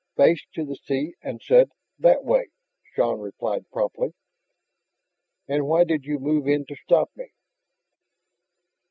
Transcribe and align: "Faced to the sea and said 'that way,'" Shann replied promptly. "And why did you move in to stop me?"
"Faced 0.17 0.47
to 0.55 0.65
the 0.65 0.77
sea 0.77 1.13
and 1.21 1.39
said 1.43 1.69
'that 1.99 2.23
way,'" 2.25 2.49
Shann 2.95 3.19
replied 3.19 3.69
promptly. 3.69 4.15
"And 5.47 5.67
why 5.67 5.83
did 5.83 6.05
you 6.05 6.17
move 6.17 6.47
in 6.47 6.65
to 6.69 6.75
stop 6.75 7.11
me?" 7.15 7.27